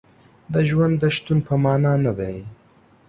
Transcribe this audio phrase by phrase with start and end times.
[0.53, 2.37] د ژوند د شتون په معنا نه دی.